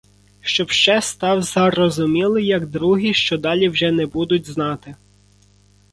[0.41, 4.95] Щоб ще став зарозумілий, як другі, що далі вже не будуть знати,.